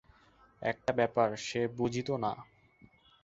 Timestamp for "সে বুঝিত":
1.39-2.09